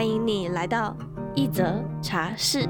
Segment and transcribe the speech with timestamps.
[0.00, 0.96] 欢迎你来到
[1.34, 2.66] 一则茶室。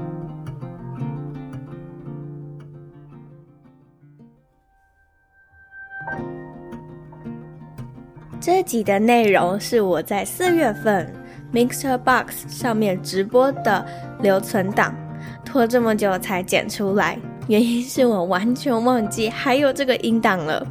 [8.37, 11.09] 这集的内容是我在四月份
[11.53, 13.85] MixerBox 上面直播的
[14.19, 14.93] 留存档，
[15.45, 17.17] 拖这么久才剪出来。
[17.47, 20.67] 原因是我完全忘记还有这个音档了，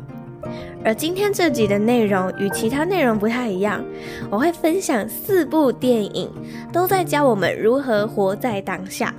[0.82, 3.84] 而今天这集的内容与其他内容不太一样，
[4.30, 6.30] 我会分享四部电影，
[6.72, 9.14] 都在教我们如何活在当下。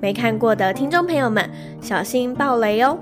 [0.00, 1.48] 没看过的听众朋友们，
[1.80, 2.98] 小心爆雷哦！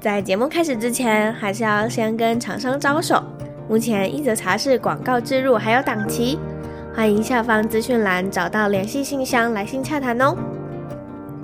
[0.00, 3.22] 在节目开始之前，还是要先跟厂商招手。
[3.68, 6.38] 目前一则茶室广告置入还有档期，
[6.94, 10.34] 欢迎下方资讯栏找到联系信箱来信洽谈哦。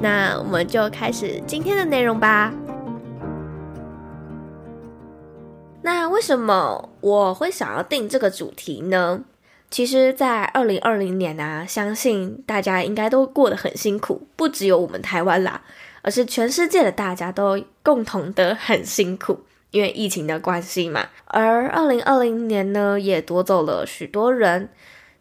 [0.01, 2.53] 那我们就开始今天的内容吧。
[6.21, 9.25] 为什么我会想要定这个主题呢？
[9.71, 15.63] 其实，在二零二零年啊，相信大家应该都过得很辛苦，不只有我们台湾啦，
[16.03, 19.41] 而是全世界的大家都共同的很辛苦，
[19.71, 21.09] 因为疫情的关系嘛。
[21.25, 24.69] 而二零二零年呢，也夺走了许多人。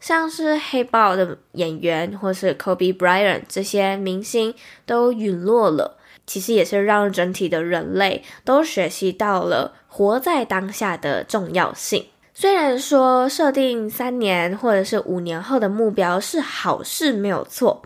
[0.02, 4.54] 像是黑豹的演员，或是 Kobe Bryant 这些明星
[4.86, 12.06] 都陨落了，其实也是让整体的人类都学习到了活在当下的重要性。
[12.34, 17.82] 虽然说设定三年或者是五年后的目标是好事，没有错，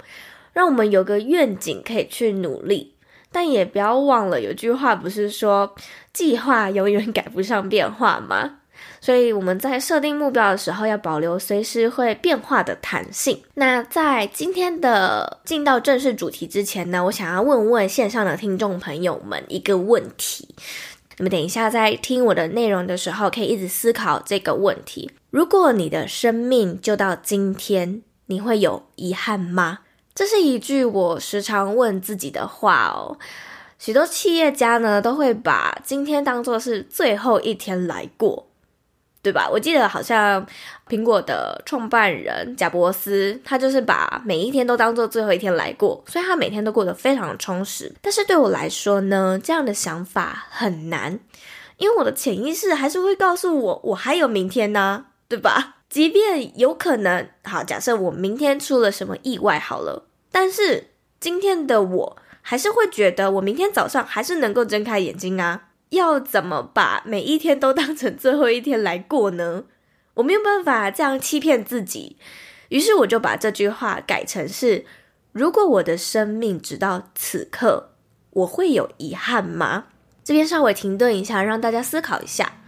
[0.51, 2.94] 让我们有个愿景可以去努力，
[3.31, 5.73] 但也不要忘了有句话不是说
[6.13, 8.59] 计划永远赶不上变化吗？
[9.01, 13.41] 所以我们在设定目标的时候，要保留随时会变化的弹性。
[13.56, 20.47] 那在今天的进到正式主题之前呢，我想要问问线上的听众朋友们一个问题。
[21.18, 29.79] 你们等一下在听我的内容的时候，可以一直思考这个问题：如果你的生命就到今天，你会有遗憾吗？
[30.16, 33.18] 这是一句我时常问自己的话哦。
[33.79, 38.47] 许多企业家呢，都会把今天当作是最后一天来过。
[39.23, 39.50] 对吧？
[39.50, 40.45] 我记得好像
[40.89, 47.91] 苹果的创办人贾伯斯，他就是把每一天都当做最后一天来过，所以他每天都过得非常充实。
[48.01, 51.17] 但是对我来说呢，这样的想法很难，
[51.78, 55.78] 因为我的潜意识还是会告诉我，我还有明天呢，对吧？
[55.89, 60.89] 即便有可能，好，假设我明天出了什么意外好了，但是
[61.22, 65.69] 今天的我还是会觉得，我明天早上还是能够睁开眼睛啊。
[65.93, 69.63] 要怎么把每一天都当成最后一天来过呢？
[70.15, 72.17] 我没有办法这样欺骗自己，
[72.69, 74.85] 于是我就把这句话改成是：
[75.31, 77.91] 如果我的生命直到此刻，
[78.29, 79.85] 我会有遗憾吗？
[80.23, 82.61] 这边稍微停顿一下，让大家思考一下：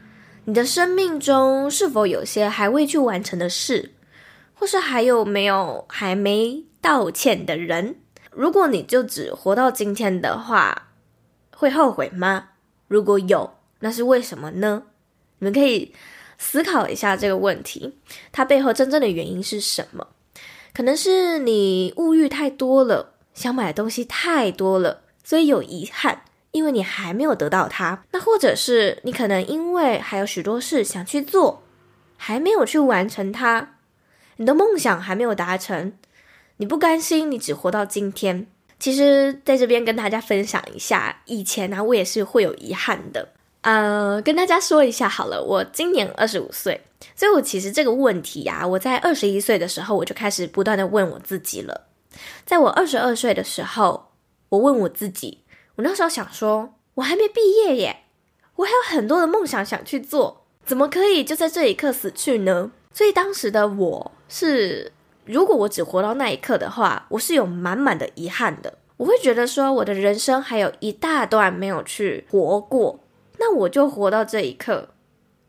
[0.45, 3.93] 你的生命中是否有些还未去完成的事，
[4.53, 7.95] 或是还有没有还没道歉的人？
[8.31, 10.89] 如果你就只活到今天的话，
[11.55, 12.49] 会后悔吗？
[12.87, 14.83] 如果有，那是为什么呢？
[15.39, 15.93] 你们可以
[16.37, 17.97] 思考一下这个问题，
[18.31, 20.07] 它背后真正的原因是什么？
[20.73, 28.03] 可能是你物欲太多了，想买的东西太多了，所以有遗憾，因为你还没有得到它。
[28.11, 31.63] 那或者是你可能因为还有许多事想去做，
[32.17, 33.75] 还没有去完成它，
[34.37, 35.93] 你的梦想还没有达成，
[36.57, 38.47] 你不甘心，你只活到今天。
[38.77, 43.29] 其实在这边跟大家分享一下，以前呢、我也是会有遗憾的。
[43.61, 46.81] 呃，跟大家说一下好了，我今年二十五岁，
[47.15, 51.87] 所以我其实这个问题呀、我在二十一岁的时候我就开始不断的问我自己了。
[52.45, 54.11] 在我二十二岁的时候，
[54.49, 55.39] 我问我自己，
[55.77, 58.03] 我那时候想说，我还没毕业耶，
[58.57, 62.71] 我还有很多的梦想想去做，怎么可以就在这一刻死去呢？
[62.93, 64.91] 所以当时的我是。
[65.25, 68.75] 如果我只活到那一刻的话，我是有满满的遗憾的。
[68.97, 72.99] 我会觉得说，我的人生还有一大段没有去活过，
[73.39, 74.89] 那我就活到这一刻，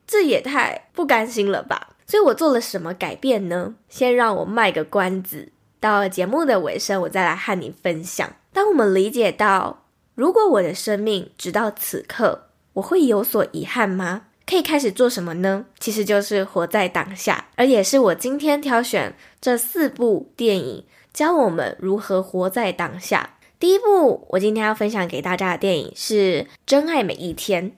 [0.06, 1.90] 这也太不甘心了吧。
[2.06, 3.74] 所以我做了什么改变呢？
[3.88, 8.28] 先让我卖个关子，到节目的尾声，我再来和你分享。
[8.52, 9.84] 当我们理解到，
[10.14, 14.25] 如果我的生命直到此刻，我会有所遗憾吗？
[14.46, 15.66] 可以开始做什么呢？
[15.80, 23.38] 其实就是活在当下，而也是我今天挑选这四部电影教我们如何活在当下。
[23.58, 27.70] 第一部我今天要分享给大家的电影是《真爱每一天》，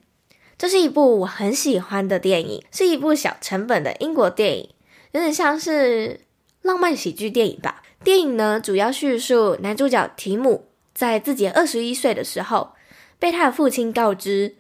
[0.59, 4.69] 这是一部我很喜欢的电影，是一部小成本的英国电影，
[5.13, 6.21] 有点像是
[6.61, 7.83] 浪漫喜剧电影吧。
[8.05, 12.73] 电影呢，主要叙述男主角提姆在自己二十一岁的时候，
[13.19, 14.57] 被他的父亲告知，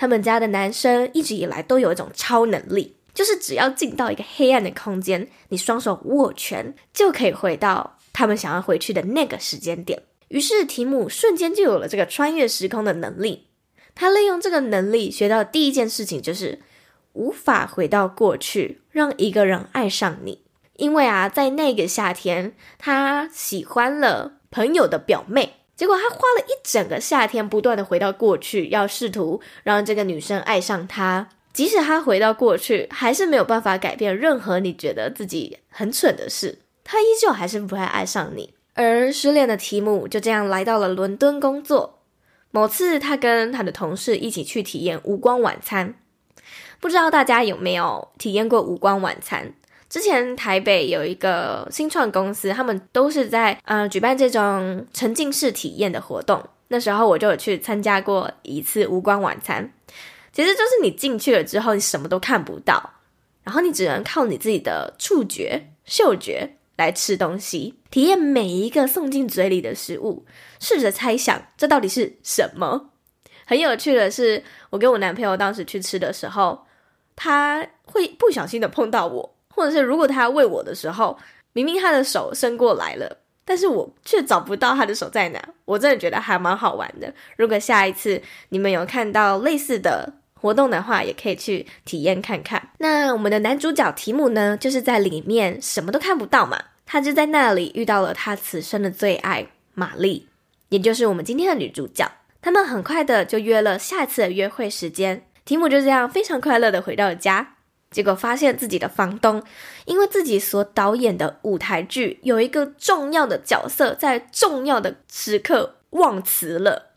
[0.00, 10.02] 他们家的男生一直以来都有一种超能力，就是只要进到一个黑暗的空间，你双手握拳就可以回到他们想要回去的那个时间点。
[10.28, 13.48] 于是提姆瞬间就有了这个穿越时空的能力。
[13.94, 16.60] 他利用这个能力学到第一件事情就是
[17.12, 20.40] 无法回到过去，让一个人爱上你。
[20.76, 31.30] 因为啊，在那个夏天，他喜欢了朋友的表妹，结果他花了一整个夏天，不断的回到过去，要试图让这个女生爱上他。
[31.54, 38.52] 即使他回到过去，还是没有办法改变任何你觉得自己很蠢的事，他依旧还是不会爱上你。
[38.74, 42.00] 而失恋的提姆就这样来到了伦敦工作。
[42.50, 45.94] 某次，他跟他的同事一起去体验无光晚餐，
[46.78, 49.54] 不知道大家有没有体验过无光晚餐？
[49.90, 56.42] 之前台北有一个新创公司，他们都是在呃举办这种沉浸式体验的活动。
[56.68, 59.72] 那时候我就有去参加过一次无光晚餐。
[60.32, 62.94] 其实就是你进去了之后，你什么都看不到，
[63.42, 70.24] 然后你只能靠你自己的触觉、嗅觉来吃东西，体验每一个送进嘴里的食物，
[70.60, 72.90] 试着猜想这到底是什么。
[73.44, 76.64] 很有趣的是，我跟我男朋友当时去吃的时候，
[77.16, 79.34] 他会不小心的碰到我。
[79.54, 81.18] 或者是如果他喂我的时候，
[81.52, 87.12] 明明他的手伸过来了，但是我却找不到他的手在哪，我真的觉得还蛮好玩的。
[87.36, 92.70] 如果下一次你们有看到类似的活动的话，也可以去体验看看。
[92.78, 100.28] 那我们的男主角提姆呢，就是在里面什么都看不到嘛，他就在那里遇到了他此生的最爱玛丽，
[100.68, 102.10] 也就是我们今天的女主角。
[102.40, 107.56] 他们很快的就约了下次的约会时间，提姆就这样非常快乐的回到了家。
[107.90, 109.42] 结果发现自己的房东，
[109.84, 116.92] 因为自己所导演的舞台剧有一个重要的角色在重要的时刻忘词了，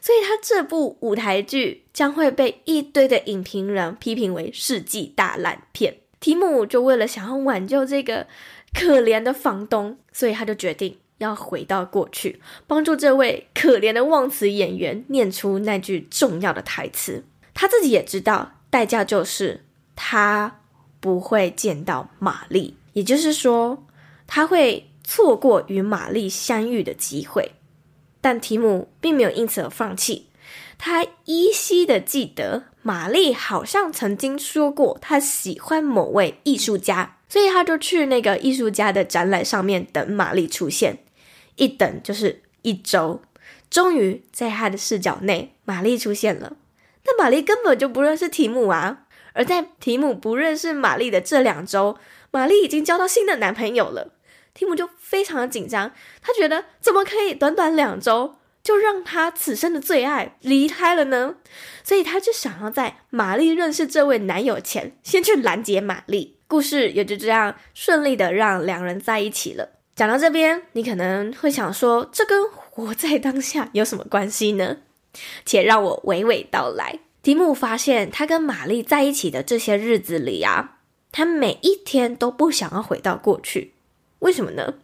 [0.00, 5.96] 所以他这部舞台剧将会被一堆的影评人批评为世纪大烂片。
[6.20, 8.28] 提姆就为了想要挽救这个
[8.72, 17.24] 可怜的房东，所以他就决定要回到过去，帮助这位可怜的忘词演员念出那句重要的台词。
[17.54, 19.64] 他自己也知道，代价就是。
[20.00, 20.60] 他
[21.00, 23.84] 不会见到玛丽，也就是说，
[24.28, 27.50] 他会错过与玛丽相遇的机会。
[28.20, 30.28] 但提姆并没有因此而放弃，
[30.78, 40.98] 他依稀的记得玛丽好像曾经说过他喜欢某位艺术家，所以他就去那个艺术家的展览上面等玛丽出现。
[41.56, 43.20] 一等就是一周，
[43.68, 46.52] 终于在他的视角内，玛丽出现了。
[47.02, 49.06] 但玛丽根本就不认识提姆啊。
[49.32, 51.96] 而在提姆不认识玛丽的这两周，
[52.30, 54.12] 玛丽已经交到新的男朋友了。
[54.54, 61.36] 提姆就非常的紧张，他觉得怎么可以短短两周就让他此生的最爱离开了呢？
[61.84, 66.38] 所以他就想要在玛丽认识这位男友前，先去拦截玛丽。
[66.48, 69.68] 故事也就这样顺利的让两人在一起了。
[69.94, 74.78] 讲到这边，你可能会想说，这跟活在当下有什么关系呢？
[75.44, 77.00] 且让我娓娓道来。
[77.28, 80.78] 提姆发现，他跟玛丽在一起的这些日子里啊，
[81.12, 83.74] 他每一天都不想要回到过去。
[84.20, 84.76] 为什么呢？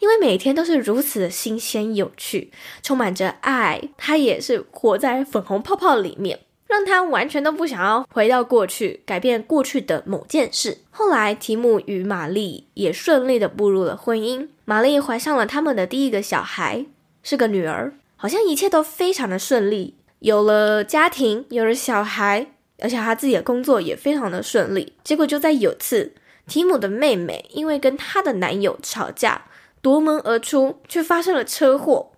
[0.00, 2.50] 因为每天都是如此的新鲜有趣，
[2.82, 3.82] 充满着爱。
[3.96, 10.78] 他也是活在粉红泡泡里面，让他完全都不想要回到过去，改变过去的某件事。
[10.90, 14.48] 后来，提姆与玛丽也顺利的步入了婚姻。
[14.64, 16.86] 玛丽怀上了他们的第一个小孩，
[17.22, 19.94] 是个女儿，好像一切都非常的顺利。
[20.20, 22.46] 有了家庭，有了小孩，
[22.78, 24.92] 而且他自己的工作也非常的顺利。
[25.02, 26.14] 结果就在有次，
[26.46, 29.46] 提姆的妹妹因为跟她的男友吵架，
[29.80, 32.12] 夺门而出，却发生了车祸。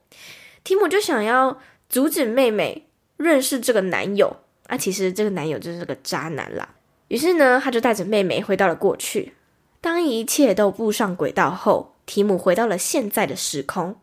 [0.65, 6.75] 提姆就想要阻止妹妹认识这个男友，啊，其实这个男友就是个渣男啦。
[7.07, 9.35] 于是呢，他就带着妹妹回到了过去。
[9.81, 14.01] 当一切都步上轨道后，提姆回到了现在的时空，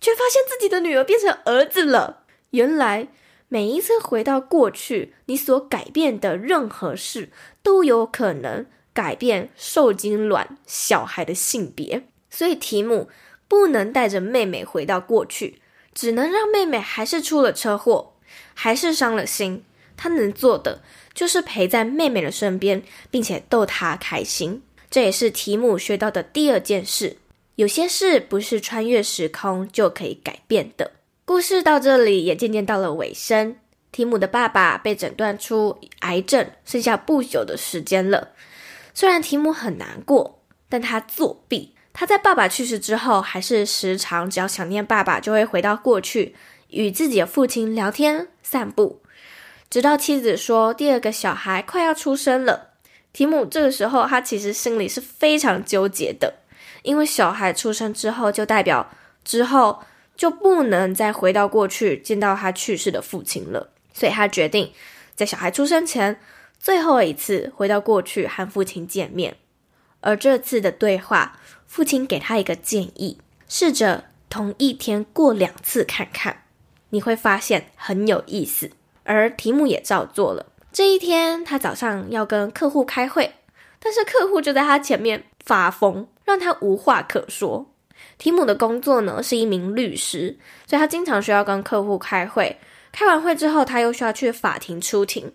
[0.00, 2.22] 却发现自己的女儿变成儿子了。
[2.50, 3.08] 原来。
[3.52, 7.30] 每一次回到过去，你所改变的任何事
[7.64, 8.64] 都有可能
[8.94, 12.04] 改变受精卵小孩的性别。
[12.30, 13.10] 所以提姆
[13.48, 15.60] 不能带着妹妹回到过去，
[15.92, 18.12] 只能让妹妹还是出了车祸，
[18.54, 19.64] 还是伤了心。
[19.96, 24.62] 他能做的就是陪在妹妹的身边，并且逗她开心。
[24.88, 27.16] 这也是提姆学到的第二件事：
[27.56, 30.92] 有些事不是穿越时空就可以改变的。
[31.30, 33.54] 故事到这里也渐渐到了尾声。
[33.92, 38.30] 提姆的爸爸被诊断出癌症，剩下不久的时间了。
[38.94, 41.76] 虽然提姆很难过，但他作弊。
[41.92, 46.34] 他在爸爸去世之后，还是时常只要想念爸爸，就会回到过去，
[46.70, 49.00] 与自己的父亲聊天、散步。
[49.70, 52.70] 直到妻子说第二个小孩快要出生了，
[53.12, 56.40] 提姆这个时候他其实心里是非常纠结的，
[56.82, 58.90] 因为小孩出生之后，就代表
[59.24, 59.84] 之后
[60.20, 63.70] 就不能再回到过去见到他去世的父亲了。
[63.94, 64.70] 所以他决定
[65.14, 66.20] 在小孩出生前
[66.58, 69.38] 最后一次回到过去和父亲见面。
[70.02, 73.16] 而这次的对话，父亲给他一个建议：
[73.48, 76.42] 试着同一天过两次看看，
[76.90, 78.72] 你会发现很有意思。
[79.04, 80.44] 而提姆也照做了。
[80.70, 83.36] 这一天，他早上要跟客户开会，
[83.78, 87.72] 但是客户就在他前面发疯，让他无话可说。
[88.20, 90.36] 提姆的工作呢，是一名律师，
[90.66, 92.58] 所以他经常需要跟客户开会。
[92.92, 95.32] 开完会之后，他又需要去法庭出庭，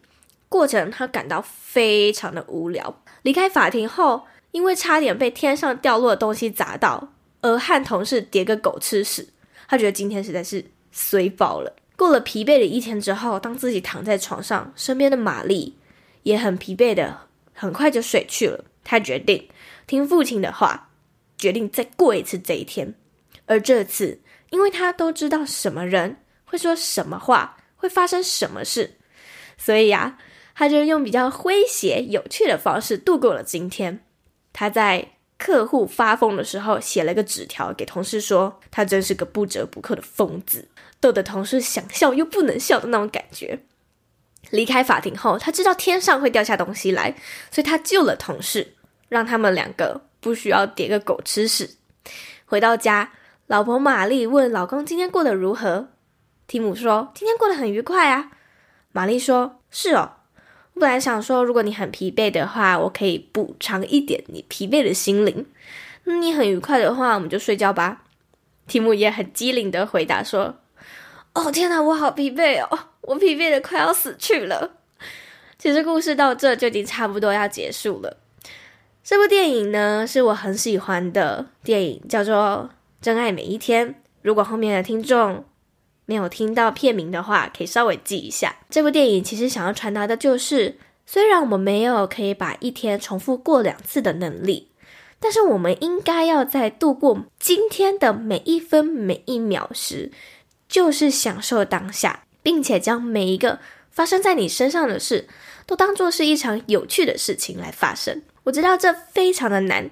[0.47, 3.01] 过程他感到非常的无聊。
[3.23, 7.09] 离开法庭后，因为差点被天上掉落的东西砸到，
[7.41, 9.27] 而和同事叠个狗吃屎，
[9.67, 11.75] 他觉得今天实在是衰爆了。
[11.95, 15.75] 过了疲惫的一天之后，当自己躺在床上，身边的玛丽
[16.21, 17.21] 也很疲惫的，
[17.55, 18.63] 很快就睡去了。
[18.83, 19.47] 他决定
[19.87, 20.89] 听父亲的话，
[21.37, 22.95] 决定再过一次这一天。
[23.45, 26.17] 而这次，因为他都知道什么人。
[26.47, 28.97] 会说什么话，会发生什么事，
[29.57, 30.19] 所以呀，
[30.53, 34.05] 他就用比较诙谐、有趣的方式度过了今天。
[34.53, 43.59] 他在客户发疯的时候写了个纸条给同事说，他真是个不折不扣的疯子，逗得同事想笑又不能笑的那种感觉。
[44.51, 47.15] 离开法庭后，他知道天上会掉下东西来，
[47.51, 48.75] 所以他救了同事，
[49.09, 51.77] 让他们两个不需要叠个狗吃屎。
[52.47, 53.11] 回到家，
[53.45, 55.89] 老婆玛丽问老公今天过得如何。
[56.47, 58.31] 提姆说：“今天过得很愉快啊。”
[58.91, 60.13] 玛丽说：“是哦，
[60.73, 65.45] 我本来想说，如果你很疲惫的话，我可以补偿一点你疲惫的心灵。
[66.05, 68.01] 那你很愉快的话，我们就睡觉吧。”
[68.65, 70.55] 提姆也很机灵的回答说
[71.33, 74.77] ：“哦，天哪，我好疲惫哦，我疲惫的快要死去了。”
[75.59, 78.17] 其实故事到这就已经差不多要结束了。
[79.07, 83.89] 这部电影呢，是我很喜欢的电影，叫做《真爱每一天》。
[84.23, 85.45] 如果后面的听众，
[86.07, 88.55] 没有听到片名的话，可以稍微记一下。
[88.67, 94.69] 这部电影其实想要传达的就是，虽然我们没有可以把一天重复过两次的能力，
[95.19, 100.11] 但是我们应该要在度过今天的每一分每一秒时，
[100.67, 103.59] 就是享受当下，并且将每一个
[103.91, 105.27] 发生在你身上的事，
[105.67, 108.23] 都当做是一场有趣的事情来发生。
[108.45, 109.89] 我知道这非常的难，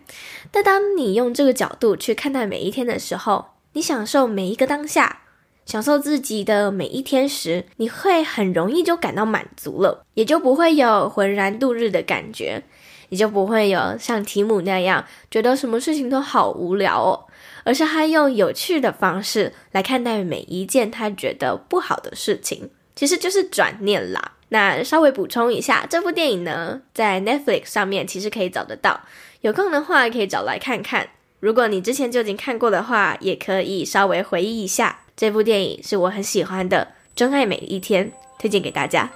[0.52, 5.20] 但当你用这个角度去看待每一天的时候，你享受每一个当下。
[5.66, 12.62] 享受自己的每一天时，你会很容易就感到满足了，也就不会有浑然度日的感觉，
[13.08, 17.26] 也就不会有像提姆那样觉得什么事情都好无聊哦，
[17.64, 24.33] 而是他用有趣的方式来看待每一件他觉得不好的事情，其实就是转念啦。
[24.50, 29.02] 那稍微补充一下，这部电影呢，在 Netflix 上面其实可以找得到，
[29.42, 31.08] 有空的话可以找来看看。
[31.40, 35.00] 如果你之前就已经看过的话，也可以稍微回忆一下。
[35.16, 38.06] 这部电影是我很喜欢的，《真爱每一天》，
[38.40, 39.10] 推荐给大家。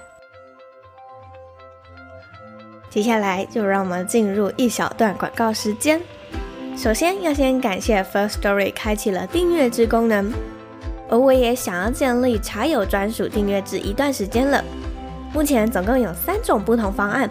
[2.90, 6.00] 接下来就让我们进入一小段广告时间。
[6.76, 10.32] 首先要先感谢 First Story 开启了订阅制功能，
[11.08, 14.62] 而我也想要建立茶友专属订阅制一段时间了。
[15.32, 17.28] 目前总共有三种不同方案。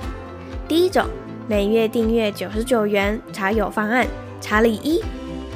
[0.68, 1.06] 第一种，
[1.48, 4.06] 每月订阅九十九元茶友方案，
[4.40, 5.04] 查理一。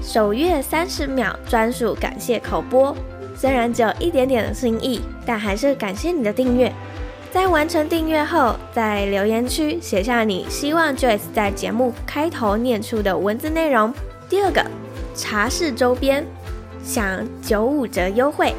[0.02, 2.96] 首月三十秒专属感谢口播，
[3.36, 6.72] 虽然只有一点点的心意，但还是感谢你的订阅。
[7.32, 13.94] 在完成订阅后，在留言区写下你希望 Joyce 在节目开头念出的文字内容。
[14.28, 14.66] 第二个，
[15.16, 16.26] 茶室周边
[16.84, 18.56] 享九五折优惠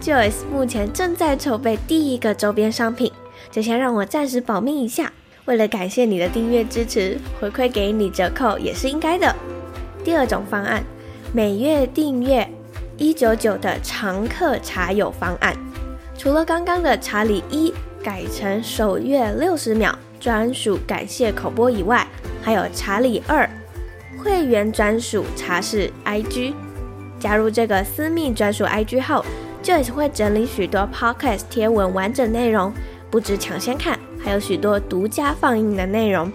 [0.00, 3.12] ，Joyce 目前正在筹备第一个周边商品，
[3.50, 5.12] 这先让我暂时保密一下。
[5.44, 9.34] 为了感谢你的订阅支持，回馈给你折扣也是应该的。
[10.04, 10.82] 第二种方案，
[11.32, 12.48] 每月订阅
[12.96, 15.56] 一九九的常客茶友方案，
[16.16, 22.06] 除了刚刚的查理一改成首月六十秒专属感谢口播以外，
[22.42, 23.48] 还有查理二
[24.22, 26.54] 会员专属茶室 IG。
[27.18, 29.24] 加入这个私密专属 IG 后
[29.62, 32.72] ，Joyce 会整理许多 Podcast 贴文完整内容，
[33.10, 36.32] 不止抢先看，还有许多独家放映的内容，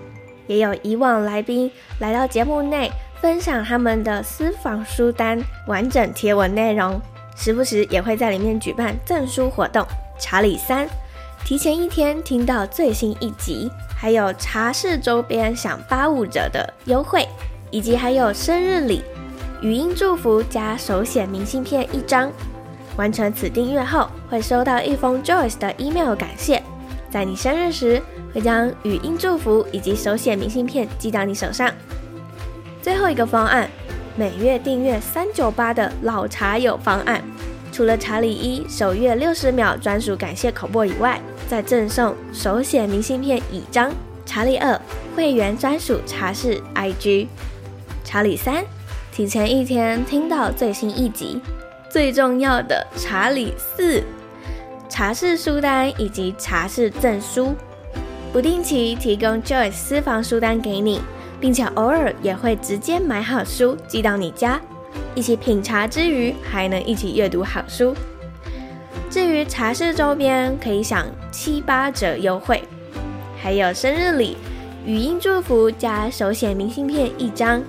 [0.48, 2.92] 也有以往来宾来到节目内
[3.22, 7.00] 分享他们的私房书单完整贴文内容，
[7.36, 9.86] 时不时也会在里面举办赠书活动。
[10.18, 10.88] 查理三，
[11.44, 17.28] 提前一天听到最新一集，还有茶室周边享八五折的优惠，
[17.70, 19.04] 以及还有生日礼，
[19.62, 22.32] 语音祝福加手写明信片一张。
[22.98, 26.62] 完成此订阅后，会收到一封 Joyce 的 email 感谢，
[27.10, 28.02] 在你生日时
[28.34, 31.72] 会将语音祝福以及手写明信片寄到你手上。
[32.82, 33.70] 最后一个方案，
[34.16, 37.22] 每月订阅三九八的老茶友方案。
[37.72, 43.92] 除了查理一首月六十秒专属感谢口播以外，再赠送手写明信片一张。
[44.26, 44.80] 查理二
[45.16, 47.28] 会员专属茶室 IG。
[48.06, 48.64] 查理三
[49.12, 51.42] 提前一天听到最新一集。
[51.96, 54.04] 最重要的查理四
[54.90, 57.56] 茶室书单以及茶室赠书，
[58.34, 61.00] 不定期提供 Joyce 私房书单给你，
[61.40, 64.60] 并且偶尔也会直接买好书寄到你家。
[65.16, 67.96] 一起品茶之余，还能一起阅读好书。
[69.10, 72.62] 至于茶室周边，可以享七八折优惠，
[73.42, 74.36] 还有生日礼、
[74.86, 77.64] 语音祝福加手写明信片一张。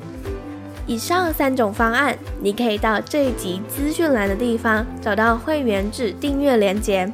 [0.87, 7.13] 以上三种方案，你可以到这一集资讯栏的地方找到会员制订阅链接，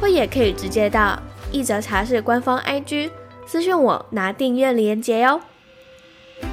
[0.00, 1.18] 或也可以直接到
[1.50, 3.10] 一则茶室官方 IG
[3.46, 5.40] 私讯我拿订阅连接哟。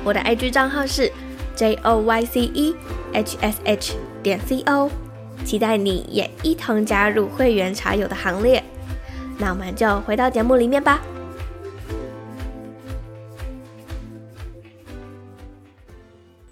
[0.04, 1.12] 我的 IG 账号是
[1.56, 2.76] J O Y C E。
[3.12, 4.88] h s h 点 c o，
[5.44, 8.64] 期待你也一同加入会员茶友的行列。
[9.40, 11.02] 那我们就回到节目里面吧。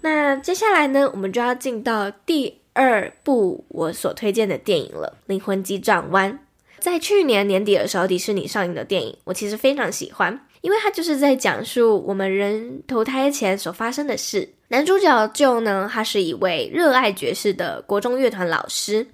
[0.00, 6.32] 那接下来呢，我们就要进到第二部我所推荐的电影了，《灵魂急转弯》。
[6.78, 14.48] 在去年年底的时候，迪士尼上映的电影，我其实非常喜欢，因为它就是在讲述我们人投胎前所发生的事。
[14.68, 19.08] 男主角 Joe 呢，他是一位热爱爵士的国中乐团老师，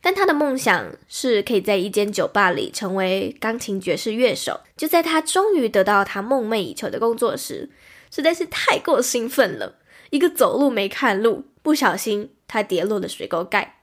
[0.00, 4.60] 但他的梦想是可以在一间酒吧里成为钢琴爵士乐手。
[4.76, 7.68] 就在他终于得到他梦寐以求的工作时，
[8.10, 9.74] 实在是太过兴奋了，
[10.12, 13.80] 一个走路没看路，不小心他跌落了水沟盖。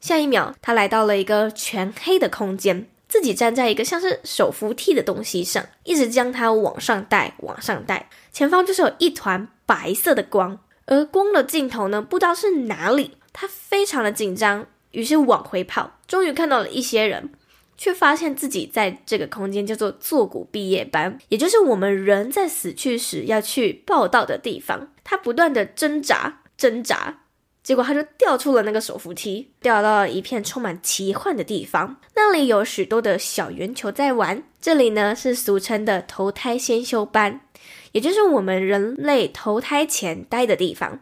[0.00, 8.10] 下一秒，他来到了一个全黑的空间，自己站在一个像是手扶梯的东西上，一直将它往上带，往上带。
[8.30, 9.48] 前方就是有一团。
[9.64, 13.16] 白色的光，而光的尽头呢，不知道是哪里。
[13.32, 15.98] 他非常的紧张，于是往回跑。
[16.06, 17.32] 终于看到了一些人，
[17.82, 24.92] 却发现自己在这个空间叫做坐骨毕业班，也就是我们人在死去时要去报到的地方。
[25.02, 27.22] 他不断的挣扎，挣扎，
[27.64, 31.96] 结果他就掉出了那个手扶梯，掉到了一片充满奇幻的地方。
[32.14, 34.44] 那里有许多的小圆球在玩。
[34.60, 37.40] 这里呢，是俗称的投胎先修班。
[37.90, 41.00] 也就是我们人类投胎前待的地方，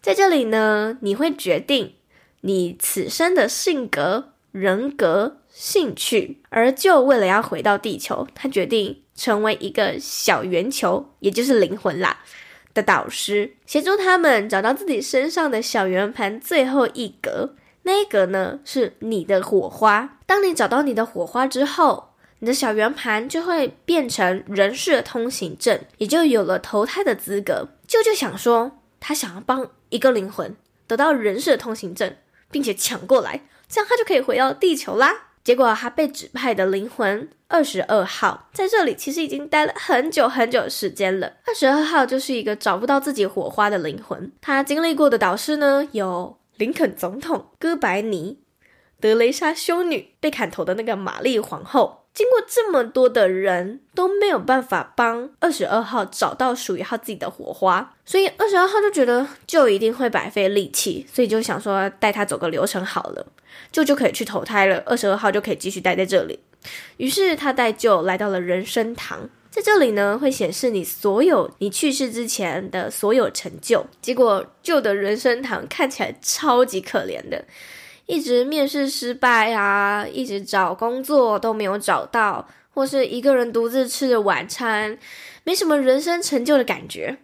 [0.00, 1.92] 在这里呢，你会决定
[2.40, 6.42] 你此生的性格、人格、兴趣。
[6.50, 12.20] 而就为了要回到地球，他决定成为一个小圆球，也就是灵魂啦
[12.74, 17.54] 的导师，协助他们找到自己身上的小圆盘最后一格。
[17.84, 20.18] 那一格呢，是你的火花。
[20.26, 27.68] 当你找到你的火花之后，你的小圆盘就会变成人世的通行证，也就有了投胎的资格。
[27.86, 30.54] 舅舅想说，他想要帮一个灵魂
[30.86, 32.14] 得到人世的通行证，
[32.50, 35.28] 并且抢过来，这样他就可以回到地球啦。
[35.46, 41.34] 结果他被指派的灵魂二十二号在这里其实已经待了很久很久时间了。
[41.46, 48.40] 二十二号就是一个找不到自己火花的灵魂，他经历过的导师呢，有林肯总统、哥白尼、
[48.98, 52.05] 德雷莎修女、被砍头的那个玛丽皇后。
[52.16, 63.26] 经过这么多的人都没有办法帮二十二号找到属于他自己的火花，所以二十二号就觉得就一定会白费力气，所以就想说带他走个流程好了，
[63.70, 66.40] 就就可以去投胎了，二十二号就可以继续待在这里。
[66.96, 73.84] 于是他带就来到了人生堂，在这里呢会显示你所有你去世之前的所有成就。
[74.00, 77.44] 结果旧的人生堂看起来超级可怜的。
[78.06, 84.98] 一直面试失败啊，一直找工作都没有找到，或是一个人独自吃的晚餐，
[85.44, 87.18] 没什么人生成就的感觉。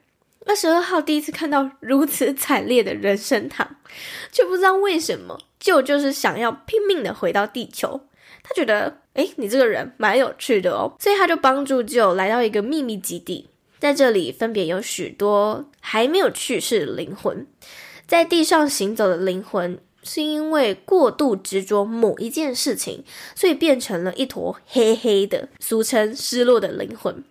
[0.45, 3.77] 二十二号第一次看到如此惨烈的人生堂，
[4.33, 8.01] 却不知道为什么，就就是想要拼命的回到地球。
[8.43, 17.47] 他觉得，诶，你这个人蛮有趣的哦，所以他就帮助就来到一个秘密基地，在这里分别有许多还没有去世的灵魂，
[18.05, 19.79] 在地上行走的灵魂。
[20.03, 27.23] 是因为过度执着某一件事情，所以变成了一坨黑黑的，俗称失落的灵魂。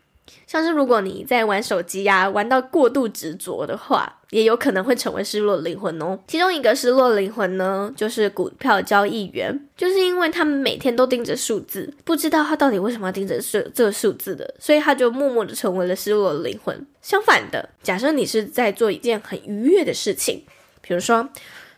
[0.48, 6.20] 像是如果你在玩手机呀、玩到过度执着的话，也有可能会成为失落灵魂哦。
[6.28, 16.86] 其中一个失落灵魂呢，就是股票交易员，就是因为他们每天都盯着数字，不知道他到底为什么要盯着这这个数字的，所以他就默默的成为了失落的灵魂。
[17.02, 20.44] 相反的，假设你是在做一件很愉悦的事情，
[20.82, 21.30] 比如说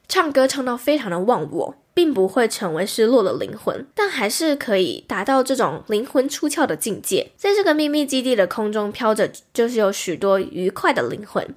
[0.08, 1.76] 唱歌唱到非常的忘我。
[1.96, 7.30] 并不会成为失落的灵魂，但还是可以达到这种灵魂出窍的境界。
[7.38, 11.48] 在这个秘密基地的空中飘着，就是有许多愉快的灵魂，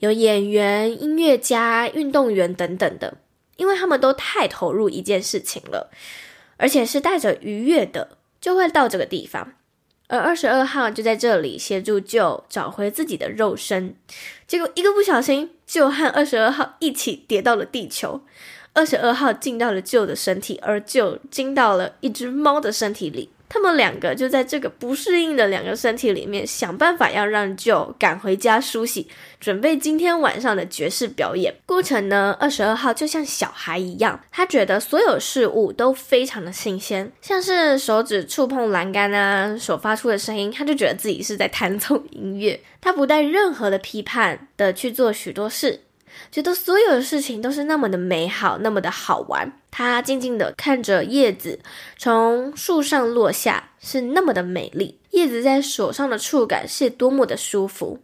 [0.00, 3.16] 有演员、音乐家、运动员等等的，
[3.56, 5.90] 因为他们都太投入一件事情了，
[6.58, 9.54] 而且是带着愉悦的，就会到这个地方。
[10.10, 13.94] 而二十二号就在这里协助舅找回自己的肉身，
[14.48, 18.20] 结果一个不小心，就和二十二号一起跌到了地球。
[18.72, 23.30] 二十二号进到了舅的身体，而舅进到了一只猫的身体里。
[23.52, 29.08] 他们两个就在这个不适应的两个身体里面，想办法要让 Joe 赶回家梳洗，
[29.40, 31.52] 准备今天晚上的爵士表演。
[31.66, 42.60] 顾城呢，二十二号就像小孩一样，他觉得所有事物都非常的新鲜，像是手指触碰栏杆啊，手发出的声音，他就觉得自己是在弹奏音乐。
[42.80, 45.80] 他不带任何的批判的去做许多事。
[46.30, 49.52] 觉得所有的事情都是那么的美好，那么的好玩。
[49.70, 51.60] 他静静地看着叶子
[51.96, 54.98] 从树上落下，是那么的美丽。
[55.10, 57.98] 叶子在手上的触感是多么的舒服，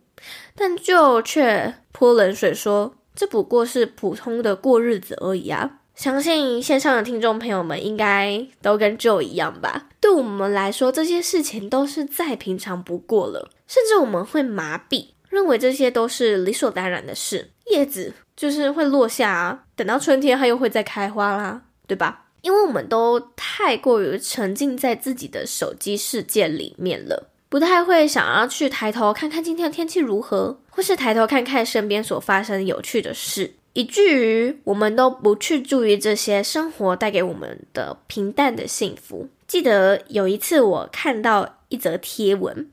[0.55, 9.89] 但就却泼冷水说：“这不过是普通的过日子而已啊！”相信线上的听众朋友们应该都跟 Joe 一样吧？
[9.99, 15.07] 对我们来说，这些事情都是再平常不过了，甚至我们会麻痹。
[15.37, 22.25] 认为这些都是理所当然的事，叶子就是会落下啊，等到春天它又会再开花啦，对吧？
[22.41, 39.29] 因为我们都太过于沉浸在自己的手机世界里面了，不太会想要去抬头看看今天的天气如何，或是抬头看看身边所发生有趣的事，以至于我们都不去注意这些生活带给我们的平淡的幸福。
[39.47, 42.71] 记得有一次我看到一则贴文。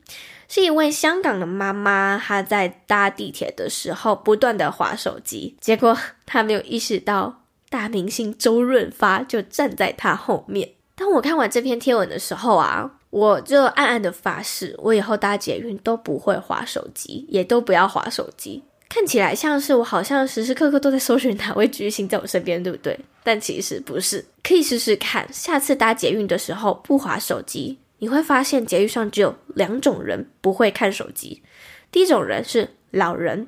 [0.56, 10.70] 是一位香港的妈妈，她在搭地铁的时候不断的滑手机，结果 她没有意识到大明星周润发就站在她后面。
[10.94, 18.62] 当我看完这篇贴文的时候啊，我就暗暗的发誓，我以后搭捷运都不会滑手机，也都不要滑手机。
[18.88, 23.00] 看起来像是我好像时时刻刻都在搜寻哪位巨星在我身边，对不对？
[23.24, 27.80] 但其实不是，可以试试看，下次搭捷运的时候不滑手机。
[28.04, 31.42] 你会发现，捷运上只有两种人不会看手机。
[31.90, 33.48] 第一种人是老人，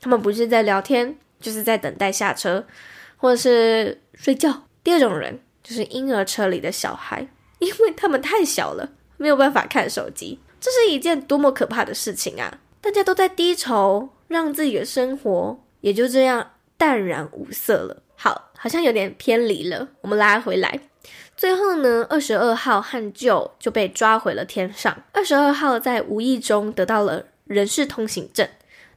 [0.00, 2.66] 他们不是在聊天，就是在等待下车，
[3.16, 4.64] 或者是睡觉。
[4.82, 7.28] 第二种人就是婴儿车里的小孩，
[7.60, 10.40] 因为他们太小了，没有办法看手机。
[10.60, 12.58] 这是一件多么可怕的事情啊！
[12.80, 18.02] 大家都在低头，让自己的生活也就这样淡然无色了。
[18.16, 20.80] 好，好像有点偏离了，我们拉回来。
[21.36, 25.02] 最后呢，二十二号和 Joe 就被抓回了天上。
[25.12, 28.48] 二十二号在无意中得到了人事通行证，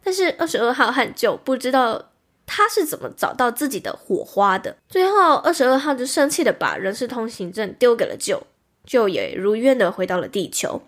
[0.03, 2.11] 但是二十二号和 Joe 不知道
[2.45, 4.75] 他是怎么找到自己的火花的。
[4.87, 10.83] 最后，二十二号就生气的把人事通行证丢给了 Joe，Joe 也如愿的回到了地球。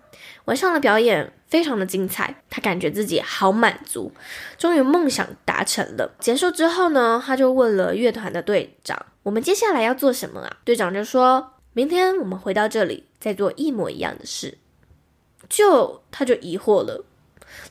[0.45, 4.11] 晚上的表演非常的精彩，他感觉自己好满足，
[4.57, 6.13] 终于梦想达成了。
[6.19, 9.05] 结束之后呢，他就问了乐团的队长。
[9.27, 10.57] 我们接下来要做什么啊？
[10.63, 14.57] 队长就说：“明天我们回到这里，再做一模一样的事。”
[15.49, 17.03] 就他就疑惑了，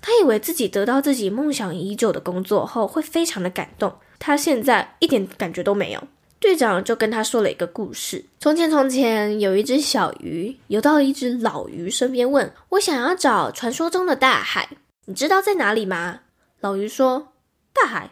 [0.03, 6.09] 他以为自己得到自己梦想已久的工作后会非常的感动，他现在一点感觉都没有。
[6.39, 16.21] 队长就跟他说了一个故事：从前从前，有一只小鱼游到一只老鱼身边，问：“我想要找传说中的大海，你知道在哪里吗？”
[16.61, 17.33] 老鱼说
[17.73, 18.11] ：“大海？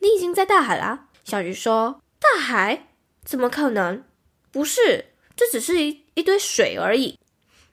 [0.00, 2.00] 你已经在大海啦。”小鱼说。
[2.34, 2.88] 大海？
[3.24, 4.02] 怎么可能？
[4.50, 7.18] 不是，这只是一一堆水而已。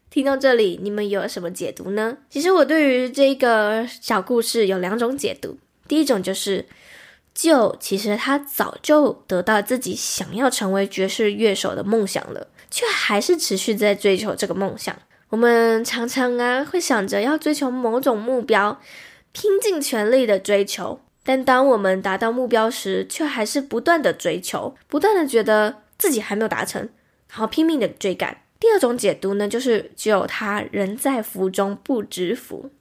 [0.09, 2.17] 听到这里，你们有什么解读呢？
[2.29, 5.57] 其实我对于这个小故事有两种解读。
[5.87, 6.67] 第一种就是，
[7.33, 14.95] 就其实他早就得到自己想要成为爵士乐手的梦想了，却还是持续在追求这个梦想。
[15.29, 18.79] 我们常常啊会想着要追求某种目标，
[19.31, 20.99] 拼尽全力的追求。
[21.23, 26.89] 但当我们达到目标时，却还是不断的追求，不断的觉得自己还没有达成，
[27.29, 28.41] 然后拼命的追赶。
[28.59, 32.71] 第二种解读呢，就是只有他人在福中不知福，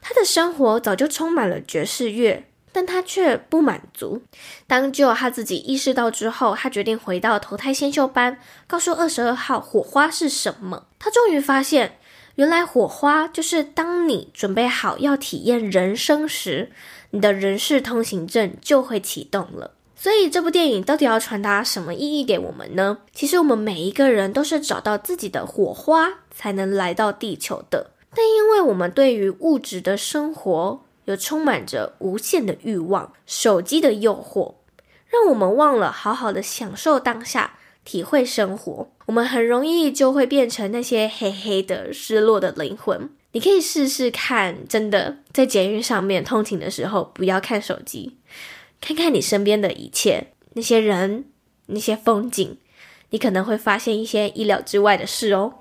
[0.00, 4.22] 他的生活早就充满了爵士乐但他却不满足。
[4.66, 10.86] 当只有他自己意识到之后，他决定回到投胎先修班，告诉二十二号火花是什么。
[10.98, 11.98] 他终于发现，
[12.36, 16.70] 原来火花就是当你准备好要体验人生时，
[17.10, 19.72] 你的人事通行证就会启动了。
[19.94, 22.98] 所以这部电影到底要传达什么意义给我们呢？
[23.12, 27.90] 其实我们每一个人都是找到自己的火花才能来到地球的。
[28.14, 34.54] 但因为我们对于物质的生活有充满着无限的欲望，手机的诱惑，
[35.08, 38.88] 让我们忘了好好的享受当下，体会生活。
[39.06, 43.10] 我们很容易就会变成那些黑黑的、失落的灵魂。
[43.32, 48.16] 你可以试试看，真的在捷运上面通勤的时候，不要看手机。
[48.80, 51.26] 看看你身边的一切，那些人，
[51.66, 52.56] 那些风景，
[53.10, 55.52] 你可能会发现一些意料之外的事哦。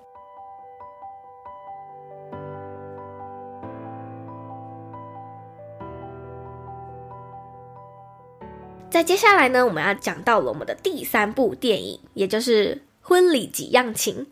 [8.89, 14.25] 在接下来呢，我们要讲到了我们的第三部电影，也就是《婚礼几样情》。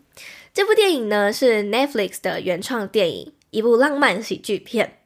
[0.56, 5.00] 这部电影呢是 Netflix 的原创电影，一部浪漫喜剧片。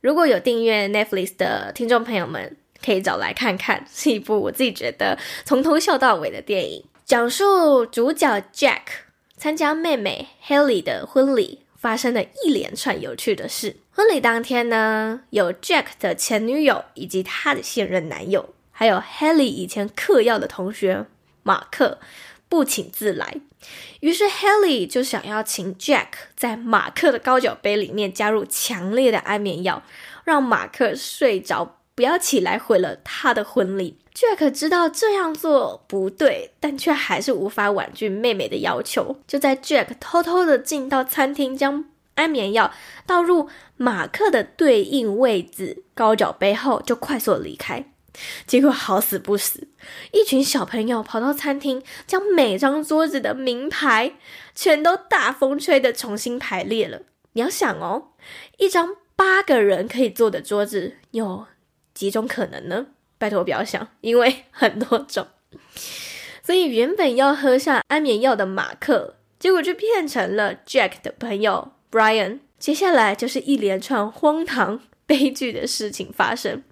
[0.00, 8.80] 如果有订阅 Netflix 的听众朋友们，可以找来看看，是一部我自己觉得从头笑到尾的电影，讲述主角 Jack
[9.36, 13.76] 参加妹妹 Haley 的婚礼发生的一连串有趣的事。
[13.92, 21.06] 婚礼当天呢，有 Jack 的前女友以及他的现任男友，还有 Haley 以前嗑药的同学
[21.44, 22.00] 马克
[22.48, 23.36] 不请自来，
[24.02, 29.82] 于是 Haley 就想要请 Jack 在马克的高脚杯里面加入强烈的安眠药，
[30.24, 31.78] 让马克睡着。
[31.94, 33.98] 不要起来毁了他的婚礼。
[34.14, 39.18] Jack 知道这样做不对，但却还是无法婉拒妹妹的要求。
[39.26, 41.84] 就在 Jack 偷偷的进到餐厅，将
[42.14, 42.72] 安眠药
[43.06, 47.91] 倒入马克的对应位置高脚杯后，就快速离开。
[48.46, 49.68] 结果好死不死，
[50.12, 54.14] 一群小朋友跑到餐厅，将每张桌子的名牌
[54.54, 57.02] 全都大风吹的重新排列了。
[57.32, 58.08] 你要想哦，
[58.58, 61.46] 一张八个人可以坐的桌子有。
[61.94, 62.86] 几种可能呢？
[63.18, 65.26] 拜托不要想，因为很多种。
[66.42, 72.38] 所以原本要喝下安眠药的马克，结果就变成了 Jack 的朋友 Brian。
[72.58, 76.62] 接下来就是一连串荒唐悲剧的事情发生。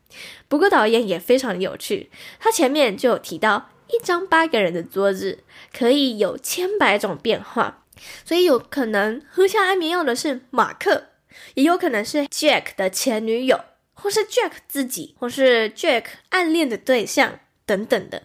[0.49, 7.85] 不过导演也非常有趣，他前面就有提到，一张八个人的桌子可以有千百种变化，
[8.25, 11.09] 所以有可能喝下安眠药的是马克，
[11.55, 13.61] 也有可能是 Jack 的前女友。
[14.03, 18.23] 或是 Jack 自己，或是 Jack 暗恋的对象等等的，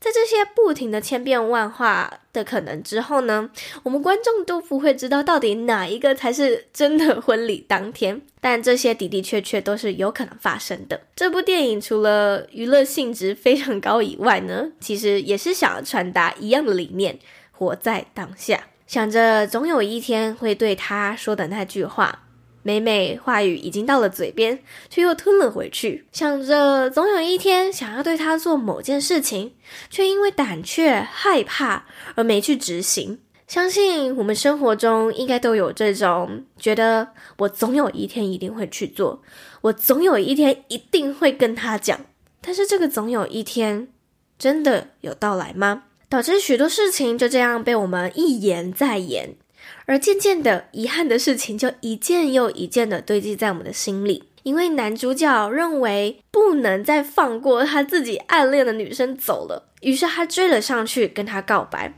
[0.00, 3.50] 在这些不停的千变万化的可能之后呢，
[3.82, 8.22] 我们观众都不会知道到底哪一个才是真的婚礼当天。
[8.40, 11.00] 但这些的的确确都是有可能发生的。
[11.16, 17.18] 这部电影除了娱乐性质非常高以外呢，其实也是想要传达一样的理念：
[17.50, 22.26] 活在当下，想着总有一天会对他说的那句话。
[22.62, 24.58] 每每话语已经到了嘴边，
[24.90, 29.54] 却又吞了回去，想着总有一天想要对他做某件事情，
[29.88, 33.20] 却因为胆怯害怕而没去执行。
[33.46, 39.22] 相信我们生活中应该都有这种觉得，我总有一天一定会去做，
[39.62, 41.98] 我总有一天一定会跟他讲。
[42.42, 43.88] 但是这个总有一天
[44.38, 45.84] 真的有到来吗？
[46.10, 49.36] 导致许多事情就这样被我们一延再延。
[49.88, 61.94] 而渐渐的，遗憾的事情就一件又一件的堆积在我们的心里，因为男主角认为不能再放过他自己暗恋的女生走了，于是他追了上去跟她告白。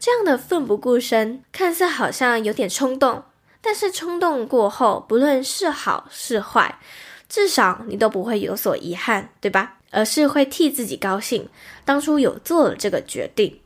[0.00, 3.22] 这样的奋不顾身，看似好像有点冲动，
[3.60, 6.80] 但是冲动过后，不论是好是坏，
[7.28, 9.76] 至少你都不会有所遗憾，对吧？
[9.92, 11.48] 而是会替自己高兴，
[11.84, 13.60] 当初有做了这个决定。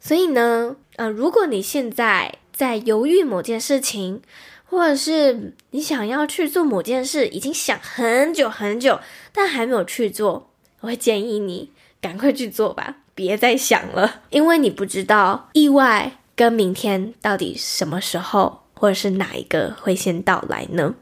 [0.00, 4.20] 所以呢，呃，如果你现在在犹豫某件事情，
[4.64, 9.00] 或者是你想要去做某件事，已经想很久很久，
[9.32, 20.94] 但还没有去做，我会建议你赶快去做吧，别再想了，因为你不知道意外跟明天到底什么时候，或者是哪一个会先到来呢？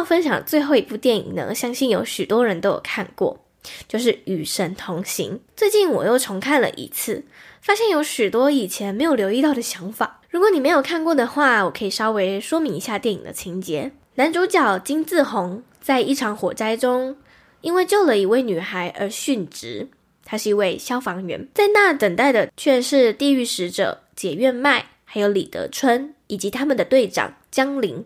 [0.00, 3.38] 要分享最后一部电影呢，相信有许多人都有看过，
[3.86, 5.34] 就是《与神同行》。
[5.54, 7.26] 最近我又重看了一次，
[7.60, 10.22] 发现有许多以前没有留意到的想法。
[10.30, 13.92] 如果你没有看过的话，我可以稍微说明一下电影的情节。
[14.14, 17.18] 男主角金志宏在一场火灾中，
[17.60, 19.88] 因为救了一位女孩而殉职，
[20.24, 28.02] 他是一位消防员，在那等待的却是地狱使者解怨麦，还有李德春以及他们的队长江林。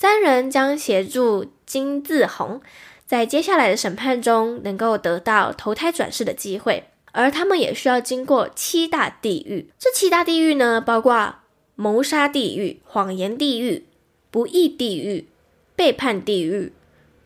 [0.00, 2.60] 三人将协助金志宏
[3.04, 9.72] 在接下来的审判中能够得到投胎转世的机会，而他们也需要经过七大地狱。
[9.76, 11.40] 这七大地狱呢，包括
[11.74, 13.86] 谋杀地狱、谎言地狱、
[14.30, 15.26] 不义地狱、
[15.74, 16.72] 背叛地狱、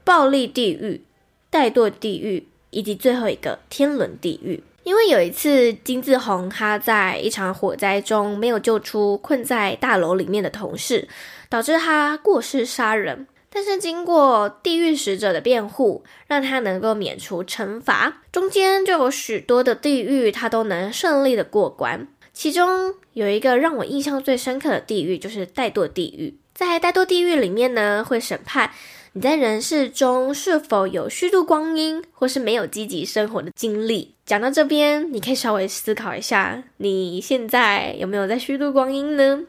[0.02, 1.02] 暴力地狱、
[1.50, 2.48] 怠惰地狱。
[2.70, 11.08] 以及最后一个天伦地狱，因为有一次金志宏他在一场火灾中没有救出困在大楼里面的同事，
[11.48, 13.26] 导致他过失杀人。
[13.54, 18.22] 但是经过地狱使者的辩护，让他能够免除惩罚。
[18.32, 22.08] 中间就有许多的地狱，他都能顺利的过关。
[22.32, 26.34] 其中有一个让我印象最深刻的地狱，就是怠惰地狱。
[26.54, 28.70] 在怠惰地狱里面呢，会审判。
[29.12, 34.14] 你在人世中是否有虚度光阴，或是没有积极生活的经历？
[34.32, 39.42] 讲到这边，你可以稍微思考一下，你现在有没有在虚度光阴呢？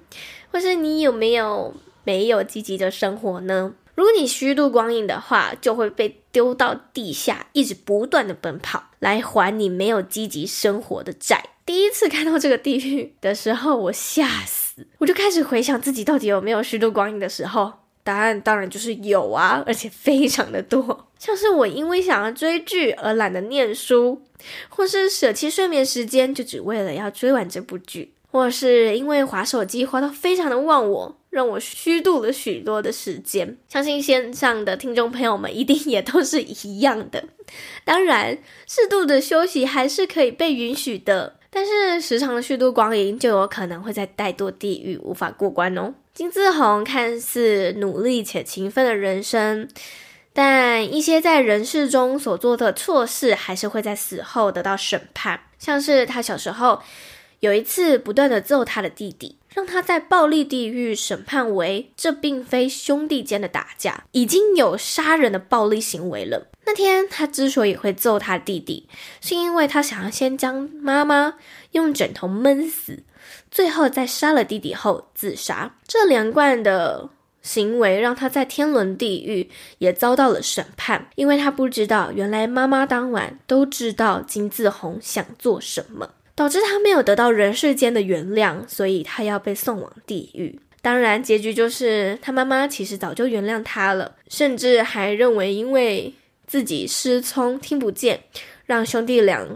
[0.52, 3.76] 或是你有没有没有积极的生活呢？
[3.96, 11.52] 如果你虚度光阴的话，就会被丢到地下，一直不断的奔跑，来还你没有积极生活的债。
[11.66, 17.83] 第一次看到这个地狱的时候，我吓死，我就开始回想自己到底有没有虚度光阴的时候。
[18.04, 21.08] 答案当然就是有啊，而且非常的多。
[21.18, 24.22] 像是我因为想要追剧而懒得念书，
[24.68, 33.58] 或是舍弃睡眠时间就只为了要追完这部剧，或是因为滑手机滑到非常的忘我，让我虚度了许多的时间。
[33.70, 37.24] 相信线上的听众朋友们一定也都是一样的。
[37.86, 38.38] 当然，
[38.68, 45.94] 适度的休息还是可以被允许的，但是时常的虚度光阴就有可能会在怠惰地狱无法过关哦。
[46.14, 49.68] 金志宏看似努力且勤奋的人生，
[50.32, 55.40] 但一些在人世中所做的错事，还是会在死后得到审判。
[55.58, 56.84] 像是他小时候
[57.40, 66.48] 有一次不断的揍他的弟弟，让他在暴力地狱审判为这并非兄弟间的打架，已经有杀人的暴力行为了。
[66.68, 68.88] 那天他之所以会揍他弟弟，
[69.20, 71.34] 是因为他想要先将妈妈
[71.72, 73.00] 用枕头闷死。
[73.54, 77.08] 最后在杀了弟弟后自杀，这连贯的
[77.44, 90.60] 行为让他在天伦地狱也遭到了审判，因为他不知道原来妈妈当晚都知道金志宏想做什么，导致他没有得到人世间的原谅，所以他要被送往地狱。
[90.82, 96.12] 当然，结局就是他妈妈其实早就原谅他了，甚至还认为因为
[96.48, 98.22] 自己失聪听不见，
[98.66, 99.48] 让兄弟俩。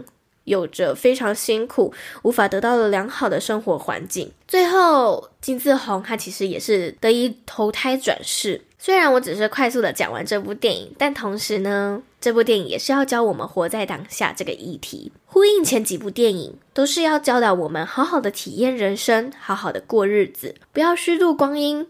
[0.48, 4.32] 有着非常辛苦，无法得到了良好的生活环境。
[4.48, 8.62] 最后，金志宏他其实也是得以投胎转世。
[8.78, 21.86] 虽然我只是快速的讲完这部电影，但同时呢，这部电影也是要教我们活在当下这个议题，呼应前几部电影，都是要教导我们好好的体验人生，好好的过日子，不要虚度光阴。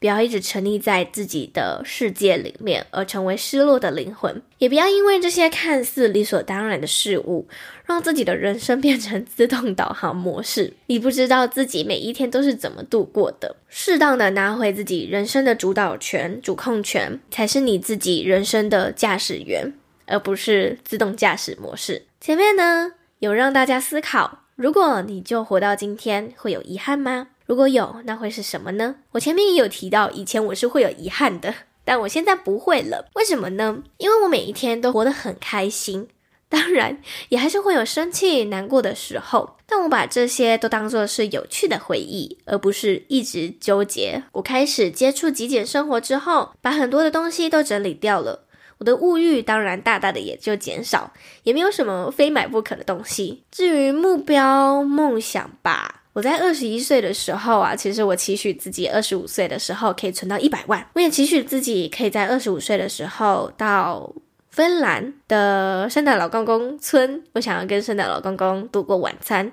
[0.00, 7.46] 不要一直沉溺在自己的世界里面，而成为失落的灵魂；也不要因为这些看似理所当然的事物，
[7.92, 10.72] 让自己的人生变成自动导航模式。
[10.86, 13.54] 你不知道自己每一天都是怎么度过的。
[13.68, 19.74] 适当的拿回自己人生的主导权、主控权，才是你自己人生的驾驶员，
[20.06, 22.06] 而不是自动驾驶模式。
[22.18, 27.28] 前面呢，有让大家思考：如果你就活到今天，会有遗憾吗？
[27.44, 28.94] 如果有，那会是什么呢？
[29.10, 31.52] 我前面也有提到，以前我是会有遗憾的，
[31.84, 33.10] 但我现在不会了。
[33.16, 33.82] 为什么呢？
[33.98, 36.08] 因为我每一天都活得很开心，
[36.52, 44.22] 当然也还是会有生气、难过的时候，但我把这些都当作是有趣的回忆，而不是一直纠结。
[44.32, 48.44] 我开始接触极简生活之后，把很多的东西都整理掉了，
[48.76, 53.44] 我的物欲当然大大的也就减少，也没有什么非买不可的东西。
[53.50, 56.00] 至于目标、梦想吧。
[56.12, 60.86] 我在二十一岁的时候啊，其实我期许自己二十五岁的时候可以存到一百万。
[60.92, 64.12] 我也期许自己可以在二十五岁的时候到
[64.52, 69.50] 芬兰的圣诞老公公村，我想要跟圣诞老公公度过晚餐。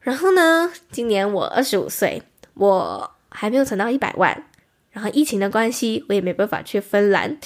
[0.00, 2.22] 然后呢，今年我二十五岁，
[2.54, 4.46] 我还没有存到一百万。
[4.90, 7.38] 然后疫情的关系，我也没办法去芬兰。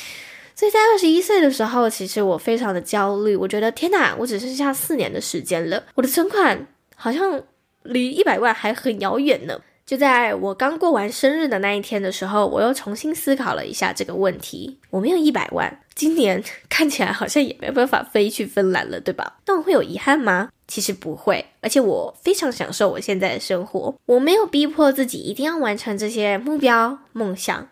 [0.55, 3.35] 所以在二十一岁的时候，其实我非常的焦虑。
[3.35, 7.43] 我觉得天哪，我只剩下四年的时间了，我的存款好像。
[7.83, 9.59] 离一百万还很遥远呢。
[9.91, 14.79] 就在我刚过完生日的那一天的时候，我又重新思考了一下这个问题。
[14.91, 19.39] 我没有一百万，今年 看起来好像也没办法飞去芬兰了，对吧？
[19.47, 20.51] 那我会有遗憾吗？
[20.69, 23.93] 其实不会，而且我非常享受我现在的生活。
[24.07, 27.69] 我没有逼迫自己一定要完成这些目标梦想，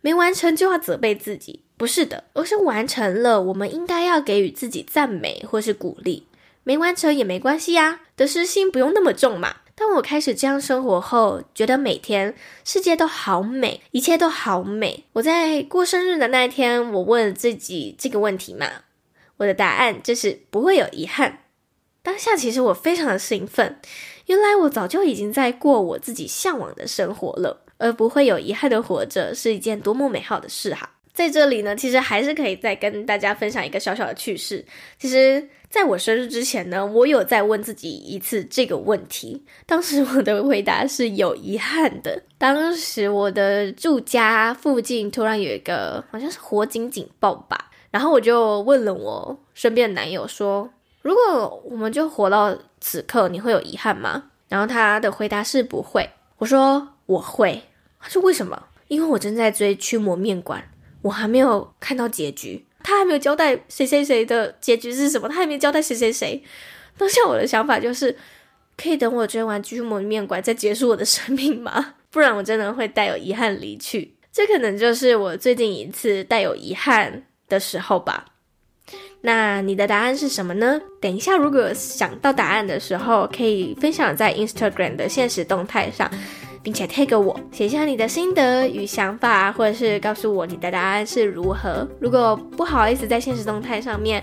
[0.00, 6.26] 没完成就要责备自己，不是的，而是完成了，我们应该要给予自己赞美或是鼓励。
[6.64, 9.56] 没完成也没关系啊，得失心不用那么重嘛。
[9.78, 15.04] 当我开始这样生活后，觉得每天世界都好美，一切都好美。
[15.12, 18.66] 我在过生日的那一天，我问自己这个问题嘛，
[19.36, 21.44] 我的答案就是不会有遗憾。
[22.02, 23.78] 当下其实我非常的兴奋，
[24.26, 30.96] 原来我早就已经在过我自己向往的生活了，而不会有遗憾的活着是一件多么美好的事哈。
[31.18, 34.64] 在这里呢，其实还是可以再跟大家分享一个小小的趣事。
[35.00, 39.44] 其实，在我生日之前呢，我有在问自己一次这个问题。
[39.66, 42.22] 当时我的回答是有遗憾的。
[42.38, 50.70] 当时我的住家附近突然有一个好像是火警警报吧，然后我就问了我身边的男友说
[51.02, 56.08] ：“如果我们就活到此刻，你会有遗憾吗？”然后他的回答是不会。
[56.36, 57.60] 我说我会。
[57.98, 58.66] 他说为什么？
[58.86, 60.62] 因为我正在追《驱魔面馆》。
[61.02, 66.42] 我还没有看到结局，他还没有交代谁谁谁的结局是什么，他还没交代谁谁谁。
[66.96, 68.16] 当下我的想法就是，
[68.76, 71.94] 可以等我追完《巨魔面馆》再结束我的生命吗？
[72.10, 74.14] 不然我真的会带有遗憾离去。
[74.32, 78.26] 这可能就是我最近一次带有遗憾的时候吧。
[79.22, 80.80] 那你的答案是什么呢？
[81.00, 86.10] 等一下，如果想到答案的时候，可以分享在 Instagram 的现实动态上。
[86.68, 91.88] 并且 tag 我，写下你的心得与想法，或者是告诉我你的答案是如何。
[91.98, 94.22] 如果不好意思在现实动态上面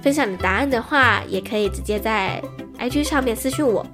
[0.00, 2.40] 分享你的答案的话，也可以直接在
[2.78, 3.84] IG 上面私信我，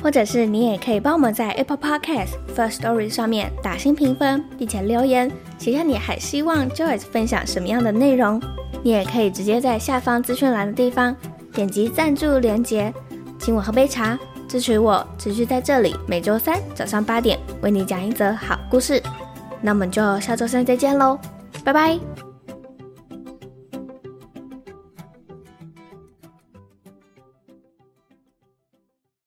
[0.00, 5.28] 或者是你也可以帮我们在 Apple Podcast First Story 上面打星评分，并且留言
[5.58, 8.40] 写下你还希望 Joyce 分享什么样的内容。
[8.84, 11.12] 你也可以直接在下方资讯栏的地方
[11.52, 12.94] 点击赞助连结，
[13.40, 14.16] 请我喝杯茶。
[14.52, 19.02] 支持我，持续在这里，每周三早上八点为你讲一则好故事。
[19.62, 21.18] 那我们就下周三再见喽，
[21.64, 22.31] 拜拜。